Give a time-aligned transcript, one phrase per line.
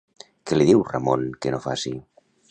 [0.51, 1.93] Què li diu Ramon que no faci?